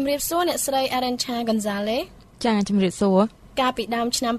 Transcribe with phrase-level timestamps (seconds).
[0.06, 2.02] ំរាបសួរអ្នកស្រី Arencha Gonzalez
[2.44, 3.20] ចាជំរាបសួរ
[3.60, 4.34] កាលពីដើមឆ្នាំ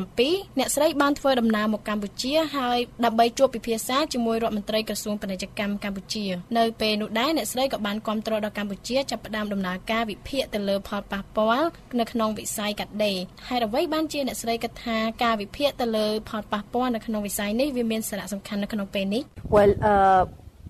[0.00, 6.26] 2017អ្នកស្រីបានធ្វើដំណើរមកកម្ពុជាហើយដើម្បីជួបពិភាក្សាជាមួយរដ្ឋមន្ត្រីក្រសួងពាណិជ្ជកម្មកម្ពុជា
[6.58, 11.68] នៅពេលនោះដែរអ្នកស្រីក៏បានគាំទ្រដល់កម្ពុជាចាប់ផ្ដើមដំណើរការវិភាគទៅលើផលប៉ះពាល់
[12.00, 13.18] នៅក្នុងវិស័យកាត់ដេរ
[13.48, 19.22] ហេតុអ្វីបានជាអ្នកស្រីគិតថាការវិភាគទៅលើផលប៉ះពាល់នៅក្នុងវិស័យនេះវាមានសារៈសំខាន់នៅក្នុងពេលនេះ
[19.54, 20.22] Well uh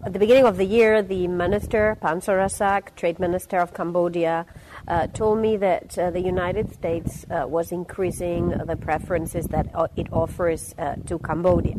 [0.04, 4.46] At the beginning of the year, the minister, Pan Sorasak, trade minister of Cambodia,
[4.86, 10.06] uh, told me that uh, the United States uh, was increasing the preferences that it
[10.12, 10.74] offers
[11.06, 11.76] to Cambodia.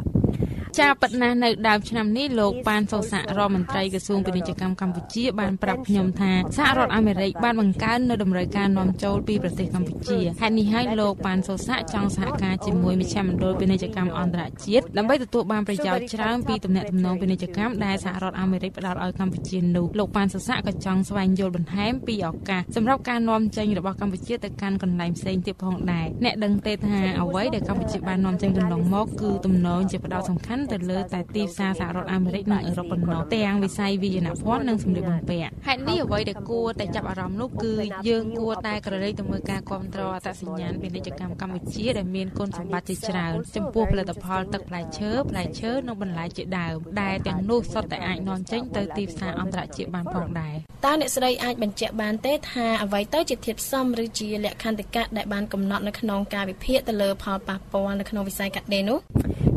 [0.79, 37.73] ចាប៉ិតណាស់នៅដើមឆ្នាំនេះលោកប៉ានសូសារដ្ឋមន្ត្រីក្រសួងពាណិជ្ជកម្មកម្ពុជាបានប្រាប់ខ្ញុំថាសហរដ្ឋអាមេរិកបានបង្កើននៅតម្រូវការនាំចូលពីប្រទេសកម្ពុជាហេតុនេះហើយលោកប៉ានសូសាចង់សហការជាមួយមជ្ឈមណ្ឌលពាណិជ្ជកម្មអន្តរជាតិដើម្បីទទួលបានប្រយោជន៍ច្រើនពីទំនាក់ទំនងពាណិជ្ជកម្មដែលសហរដ្ឋអាមេរិកផ្ដល់ឲ្យកម្ពុជានោះលោកប៉ានសូសាក៏ចង់ស្វែងយល់បន្ថែមពីឱកាសសម្រាប់ការនាំចេញរបស់កម្ពុជាទៅកាន់កន្លែងផ្សេងទៀតផងដែរអ្នកដឹងទេថាអ្វីដែលកម្ពុជាបាននាំចេញកន្លងមកគឺទំនងជាផ្ដោតសំខាន់ទៅលើតែទីផ្សារសហរដ្ឋអាមេរិកនិងអឺរ៉ុបប៉ុណ្ណោះទាំងវិស័យវិញ្ញាណភ័ណ្ឌនិងសម្ភារបំពាក់ហេតុនេះអ្វីដែលគួរតែចាប់អារម្មណ៍នោះគឺ
[38.07, 58.99] យើងគួរតែក្រឡេកទៅមើលការគ្រប់គ្រងអត្តសញ្ញាណពាណិជ្ជកម្មកម្ពុជាដែលមានគុណសម្បត្តិជាច្រើនចំពោះផលិតផលទឹកផ្លែឈើផ្លែឈើនិងបន្លែជាដើមដែលទាំងនោះសុទ្ធតែអាចនាំចេញទៅទីផ្សារអន្តរជាតិបានផងដែរតើអ្នកស្រីអាចបញ្ជាក់បានទេថាអ្វីទៅជាធាតុផ្សំឬជាលក្ខន្តិកៈដែលបានកំណត់នៅក្នុងការវិភាគទៅលើផលប៉ះពាល់នៅក្នុងវិស័យកាត់ដេរនោះ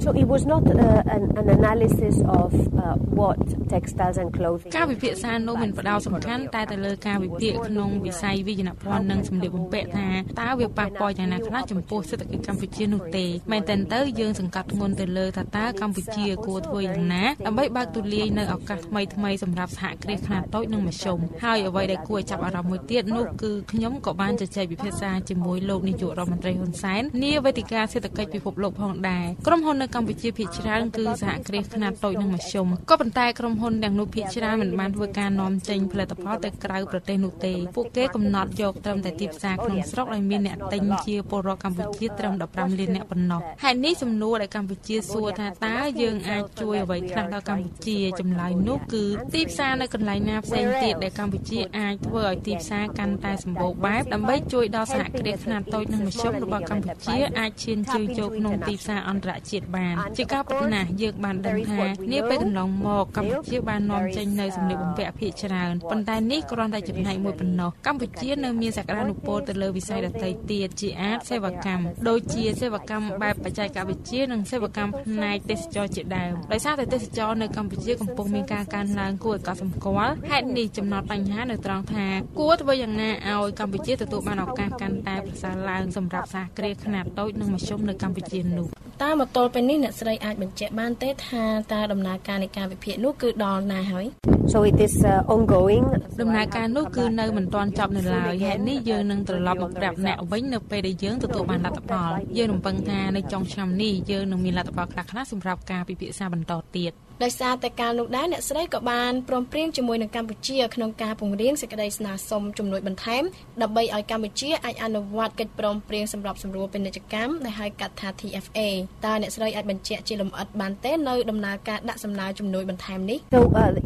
[0.00, 3.38] So it was not uh, an, an analysis of uh, what
[3.74, 10.08] textiles and clothing ការវិភាគសានោះមានផ្ដោតសំខាន់តែទៅលើការវិភាគក្នុងវិស័យវិញ្ញាណភ័ណ្ឌនិងសម្លៀកបំពាក់ថា
[10.40, 49.04] តើវាប៉ះពាល់យ៉ាងណាខ្លះចំពោះសេដ្ឋកិច្ចកម្ពុជានោះទេមែនតើទៅយើងសង្កត់ធ្ងន់ទៅលើថាតើកម្ពុជាគួរធ្វើយ៉ាងណាដើម្បីបើកទូលាយនៅឱកាសថ្មីថ្មីសម្រាប់សហគ្រាសខ្នាតតូចនិងមធ្យមហើយអ្វីដែលគួរចាប់អារម្មណ៍មួយទៀតនោះគឺខ្ញុំក៏បានជជែកពិភាក្សាជាមួយលោកនាយករដ្ឋមន្ត្រីហ៊ុនសែននាវេទិកាសេដ្ឋកិច្ចពិភពលោកផងដែរក្រុមហ៊ុននៅកម្ពុជាភាគច្រើនគឺសហគ្រាសខ្នាតតូចនិងមធ្យមក៏ប៉ុន្តែក្រុមហ៊ុនទាំងនោះភាគច្រើនមិនបានធ្វើការនាំចេញផលិតផលទៅក្រៅប្រទេសនោះទេពួកគេកំណត់យកត្រឹមតែទីផ្សារក្នុងស្រុកដែលមានអ្នកទិញជាពលរដ្ឋកម្ពុជាត្រឹម15លានអ្នកប៉ុណ្ណោះហេតុនេះសំណួរដែលកម្ពុជាសួរថាតើយើងអាចជួយអ្វីខ្លះដល់កម្ពុជាចម្លើយនោះគឺ
[49.34, 82.06] ទីផ្សារនៅកន្លែងណាផ្សេងទៀតដែលកម្ពុជាអាចធ្វើឲ្យទីផ្សារកាន់តែសម្បូរបែបដើម្បីជួយដល់សហគ្រាសខ្នាតតូចនិងមធ្យមរបស់កម្ពុជាអាចឈានជើងចូលក្នុងទីផ្សារអន្តរជាតិបានជាការពិតណាស់យើងបានដឹងថានាពេលកន្លងមកកម្ពុជាបាននាំចេញនៅសម្ភារបំពាក់ភាគច្រើនប៉ុន្តែនេះគ្រាន់តែចំណែកមួយប៉ុណ្ណោះកម្ពុជានៅមានសក្តានុពលទៅលើវិស័យដទៃទៀតជាអាចសេវាកម្មដូចជាសេវាកម្មបែបបច្ចេកវិទ្យានិងសេវាកម្មផ្នែកទេសចរជាដើមដោយសារតែទេសចរនៅកម្ពុជាកំពុងមានការកើនឡើងគួរឲ្យកត់សម្គាល់ហេតុនេះចំណត់បញ្ហានៅត្រង់ថា
[82.38, 88.68] គួរធ្វើយ៉ាងណាឲ្យកម្ពុជាទទួលបានឱកាសកាន់តែប្រសើរឡើងសម្រាប់សហគ្រាសខ្នាតតូចនិងមធ្យមនៅកម្ពុជានោះ
[89.02, 94.06] តើមកទល់ពេលនេះអ្នកស្រីអាចបញ្ជាក់បានទេថាតើដំណើរការនៃការវិភាគនោះគឺដល់ណាហើយ
[94.52, 95.84] So it is uh, ongoing
[96.20, 106.92] ដំណើរការនោះគឺនៅមិនទាន់ចប់នៅឡើយហេតុនេះយើងនឹងត្រឡប់មកប្រាប់អ្នកវិញនៅពេលដែលយើងទទួលបានលទ្ធផលយើងរំពឹងថានៅចុងឆ្នាំនេះយើងនឹងមានលទ្ធផលខ្លះៗសម្រាប់ការពិភាក្សាបន្តទៀត
[107.24, 113.22] ដោយសារតែការនោះដែរអ្នកស្រីក៏បានព្រមព្រៀងជាមួយនឹងកម្ពុជាក្នុងការពង្រៀងសេចក្តីស្នើសុំជំនួយបន្ថែម
[113.62, 118.58] ដើម្បីឲ្យកម្ពុជាអាចអនុវត្តកិច្ចព្រមព្រៀងសម្របសម្រួលពាណិជ្ជកម្មដែលហៅកាត់ថា TFA
[119.06, 123.82] តើអ្នកស្រីអាចបញ្ជាក់ជាលម្អិតបានទេនៅដំណើរការដាក់សំណើជំនួយបន្ថែមនេះ So uh, the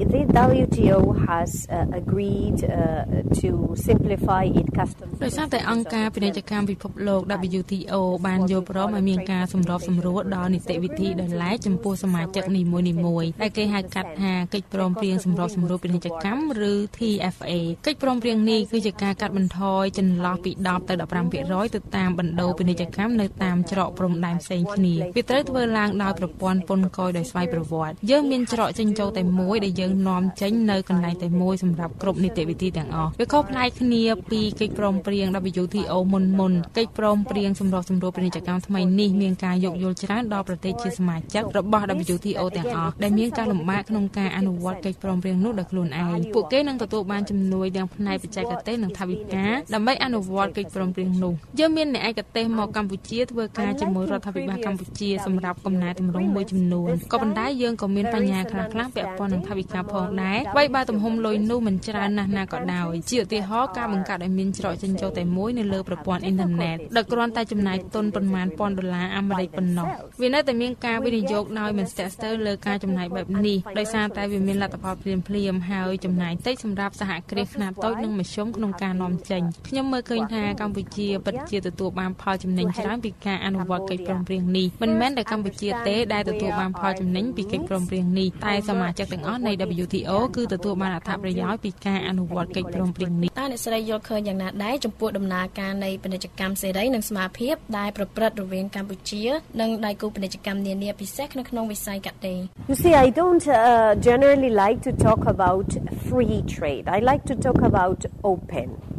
[0.60, 3.02] WTO has uh, agreed uh,
[3.40, 3.50] to
[3.88, 7.20] simplify its customs ដោយសារតែអង្គការពាណិជ្ជកម្មពិភពលោក
[7.58, 7.94] WTO
[8.26, 17.52] បានយល់ព្រមឲ្យមានការសម្របសម្រួលដល់នីតិវិធីដោយឡែកចំពោះសមាជិកនីមួយៗមួយដែលគេហៅកាត់ថាកិច្ចព្រមព្រៀងសម្របសម្រួលពាណិជ្ជកម្មឬ TFA
[17.86, 20.94] កិច្ចព្រមព្រៀងនេះគឺជាការកាត់បន្ថយចន្លោះពី10ទៅ
[21.32, 35.26] 15%ទៅតាមបណ្ដូពាណិជ្ជកម្មនៅតាមច្រកព្រំដែនផ្សេងគ្នាវាត្រូវធ្វើឡើងដោយប្រព័ន្ធពន្ធគយដោយស្វ័យប្រវត្តិយើងមានច្រកចេញចូលតែមួយដែលយើងនាំចេញនៅកន្លែងតែមួយសម្រាប់គ្រប់នីតិវិធីទាំងអស់វាខុសប្លែកគ្នាពីកិច្ចព្រមព្រៀង
[35.62, 41.84] WTO មុនមុនកិច្ចព្រមព្រៀងសម្របសម្រួលពាណិជ្ជកម្មថ្មីនេះមានការយោគយល់ច្រើនដល់ប្រទេសជាសមាជិករបស់
[42.14, 69.88] WTO ទាំងអស់ដែលមានការលំបាកក្នុងការអនុវត្តកិច្ចព្រមព្រៀងនោះដោយខ្លួនឯងពួកគេនឹងទទួលបានជំនួយទាំងផ្នែកបច្ចេកទេសនិងថវិកាដើម្បីអនុវត្តកិច្ចព្រមព្រៀងនោះយើងមានអ្នកឯកទេសមកកម្ពុជាធ្វើការជាមួយរដ្ឋាភិបាលកម្ពុជាសម្រាប់កំណែតម្រង់មួយចំនួនក៏ប៉ុន្តែយើងក៏មានបញ្ហាខ្លះៗពាក់ព័ន្ធនឹងថវិកាផងដែរបីបើទំហំលុយនោះមិនច្រើនណាស់ណាក៏ដោយជាឧទាហរណ៍ការបង្កើតឲ្យមានច្រកចេញចូលតែមួយនៅលើប្រព័ន្ធអ៊ីនធឺណិតដែលគ្រាន់តែចំណាយទុនប្រមាណពាន់ដុល្លារអាមេរិកប៉ុណ្ណោះ
[70.20, 89.52] វានៅតែមានការវិនិយោគដោយមិនស្ទាក់ស្ទើរលើការចំណាយយបែបនេះដោយសារតែវាមានលទ្ធផលភ្លាមភ្លាមហើយចំណាយតិចសម្រាប់សហគ្រាសខ្នាតតូចនិងមធ្យមក្នុងការនាំចេញខ្ញុំមើលឃើញថាកម្ពុជាពិតជាទទួលបានផលចំណេញច្រើនពីការអនុវត្តកិច្ចព្រមព្រៀងនេះមិនមែនតែកម្ពុជាទេដែលទទួលបានផលចំណេញពីកិច្ចព្រមព្រៀងនេះតែសមាជិកទាំងអស់នៃ
[89.82, 99.22] WTO គឺទទួលបានអត្ថប្រយោជន៍ពីការអនុវត្តកិច្ចព្រមព្រៀងនេះតើអ្នកស្រីយល់ឃើញយ៉ាងណាដែរចំពោះដំណើរការនៃពាណិជ្ជកម្មសេរីនិងស្មារភាពដែលប្រព្រឹត្តរវាងកម្ពុជា
[99.60, 105.74] និងដៃគូពាណិជ្ជកម្មនានាពិសេសនៅក្នុងវិស័យកាត់ដេរ You see I don't uh, generally like to talk about
[106.06, 106.86] free trade.
[106.86, 108.93] I like to talk about open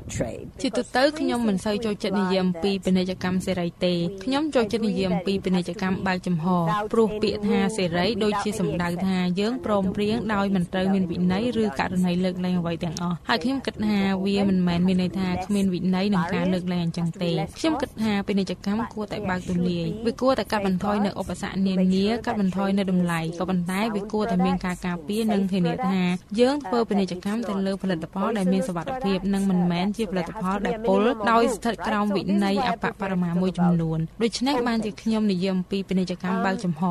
[0.62, 3.94] ជាទូទៅខ្ញុំមិនសូវចូលចិត្តនិយាយអំពីពាណិជ្ជកម្មសេរីទេ
[4.24, 6.46] ខ្ញុំចូលចិត្តនិយាយអំពីពាណិជ្ជកម្មបើកចំហ
[6.94, 26.02] ព្រោះពាក្យថាសេរីដូចជាសំដៅថាយើងព្រមព្រៀងដោយមិនត្រូវមានវិន័យឬករណីលើកលែងអ្វីទាំងអស់ហើយខ្ញុំគិតថាវាមិនមែនមានន័យថាគ្មានវិន័យនឹងការលើកលែងអញ្ចឹងទេខ្ញុំគិតថាពាណិជ្ជកម្មគួរតែបើកទូលាយវាគួរតែកាត់បន្ថយនៅឧបសគ្គនានាកាត់បន្ថយនៅតម្លៃក៏ប៉ុន្តែវាគួរតែមានការការពារនិងធានាថា
[26.40, 31.02] យើងធ្វើពាណិជ្ជកម្មទៅលើផលិតផលដែលមានសុវត្ថិភាពនិងមិនមែនជាផលិតផលដែលពល
[31.32, 36.84] ដោយស្ថិតក្រោមវិន័យអបបរមាមួយចំនួនដូច្នេះបានជាខ្ញុំនិយាយអំពីពាណិជ្ជកម្មបើកចំហ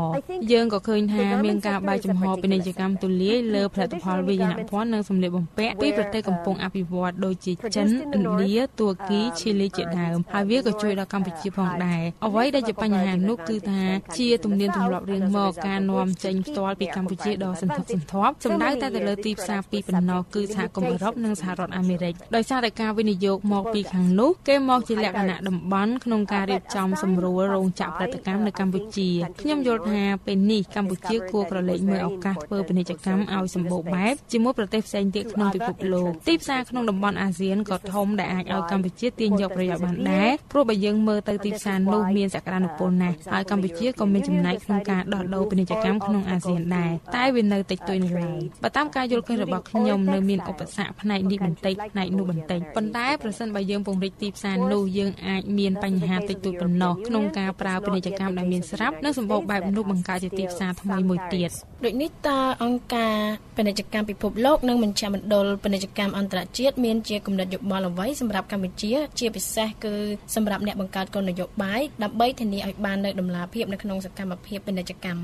[0.53, 7.87] យើងក៏ឃើញថាមានការបើកចំហពាណិជ្ជកម្មទូលាយលើផលិតផលវិញ្ញាណភ័ណ្ឌនិងសម្លៀកបំពាក់ពីប្រទេសកំពុងអភិវឌ្ឍដូចជាចិន
[8.17, 13.83] ឥណ្ឌាទួរគីឈីលីជាដើមហើយវាក៏ជួយដល់កម្ពុជាផងដែរអ្វីដែលជាបញ្ហានោះគឺថា
[14.17, 29.09] ជាទំនៀមទម្លាប់រៀងមកការនាំចេញផ្ទាល់ពីកម្ពុជាដល់សន្ធឹកសន្ធាប់សំដៅតែទៅលើទីផ្សារពីរប៉ុណ្ណោះគឺសហគមន៍អឺរ៉ុបនិងសហរដ្ឋអាមេរិកដោយសារតែការវិនិយោគមកពីខាងនោះគេមកជាលក្ខណៈតំបន់ក្នុងការរៀបចំសម្រួលរោងចក្រផលិតកម្មនៅកម្ពុជា
[29.41, 61.51] ខ្ញុំយល់ថាពេលនេះកម្ពុជាគួរក្រឡេកមើលឱកាសធ្វើពាណិជ្ជកម្មឲ្យសម្បូរបែបជាមួយប្រទេសផ្សេងទៀតក្នុងពិភពលោកទីផ្សារក្នុងតំបន់អាស៊ានក៏ធំដែលអាចឲ្យកម្ពុជាទាញយកប្រយោជន៍បានដែរព្រោះបើយើងមើលទៅទីផ្សារនោះមានសក្តានុពលណាស់ហើយកម្ពុជាក៏មានចំណែកក្នុងការដោះដូរពាណិជ្ជកម្មក្នុងអាស៊ានដែរតែវានៅតិចតួចនៅឡើយបើតាមការយល់ឃើញរបស់ខ្ញុំនៅមានឧបសគ្គផ្នែកនេះបន្តិចផ្នែកនោះបន្តិចប៉ុន្តែប្រសិនបើយើងពង្រីកទីផ្សារនោះយើងអាចមានបញ្ហាតិចតួចប៉ុណ្ណោះក្នុងការប្រើពាណិជ្ជកម្មដែលមានស្រាប់និងសម្បូរបែបនោះបង្កើតជាទីផ្សារថ្មីមួយទៀត
[61.85, 63.17] ដូចនេះតើអង្គការ
[63.57, 69.95] ពាណិជ្ជកម្មពិភពលោកនិងមជ្ឈមណ្ឌលពាណិជ្ជកម្មអន្តរជាតិមានជាគំនិតយោបល់អ្វីសម្រាប់កម្ពុជា ជាពិសេសគឺ
[70.35, 75.21] សម្រាប់អ្នកបង្កើតគោលនយោបាយដើម្បីធានាឲ្យបាននូវដំណាភាពនៅក្នុងសកម្មភាពពាណិជ្ជកម្ម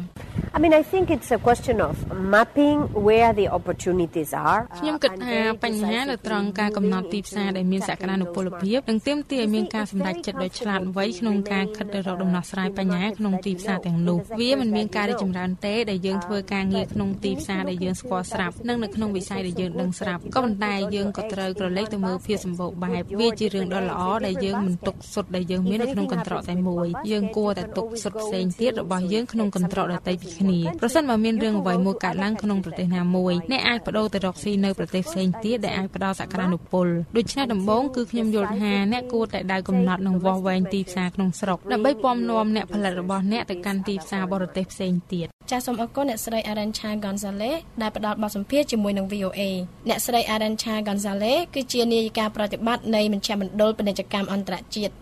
[0.53, 1.95] I mean I think it's a question of
[2.35, 49.41] mapping where the opportunities are ខ្ញុំគិតថាបញ្ហានៅត្រង់ការកំណត់ទីផ្សារដែលមានសក្តានុពលភាពនិងទាមទារឲ្យមានការសម្រេចចិត្តដ៏ឆ្លាតវៃក្នុងការខិតទៅរកដំណោះស្រាយបញ្ហាក្នុងទីផ្សារទាំងនោះវាមិនមានការរីកចម្រើនទេដែលយើងធ្វើការងារក្នុងទីផ្សារដែលយើងស្គាល់ស្រាប់និងនៅក្នុងវិស័យដែលយើងដឹងស្រាប់ក៏ប៉ុន្តែយើងក៏ត្រូវក្រឡេកទៅមើលភាពសម្បូរបែបវាជារឿងដ៏ល្អដែលយើងមិនទុកសុទ្ធដែលយើងមាននៅក្នុងកន្ត្រកតែមួយយើងគួរតែទុកសុទ្ធផ្សេងទៀតរបស់យើងក្នុងកន្ត្រកដទៃពីគ្នាប្រសិនបើមានរឿងអ្វីមួយកើតឡើងក្នុងប្រទេសណាមួយអ្នកអាចបដូរទៅរកស៊ីនៅប្រទេសផ្សេងទៀតដែលអាចផ្ដល់សក្តានុពលដូច្នេះដំបូងគឺខ្ញុំយល់ថាអ្នកគួរតែដៅកំណត់និងវាស់វែងទីផ្សារក្នុងស្រុកដើម្បីពំនាំអ្នកផលិតរបស់អ្នកទៅកាន់ទីផ្សារបរទេសផ្សេងទៀតចាសសូមអរគុណអ្នកស្រី Arancha Gonzalez ដែលផ្ដល់បទសម្ភាសន៍ជាមួយនឹង VOA
[49.89, 54.95] អ្នកស្រី Arancha Gonzalez គឺជានាយិកាប្រតិបត្តិនៃមជ្ឈមណ្ឌលពាណិជ្ជកម្មអន្តរជាតិ